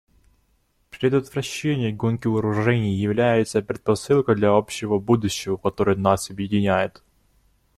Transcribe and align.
Предотвращение 0.89 1.91
гонки 1.93 2.25
вооружений 2.25 2.95
является 2.95 3.61
предпосылкой 3.61 4.33
для 4.33 4.49
общего 4.49 4.97
будущего, 4.97 5.57
которое 5.57 5.95
нас 5.95 6.31
объединяет. 6.31 7.03